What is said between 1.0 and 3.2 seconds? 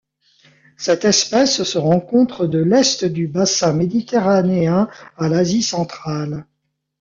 espèce se rencontre de l'Est